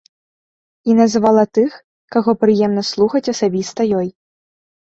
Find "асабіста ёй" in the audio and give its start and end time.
3.35-4.07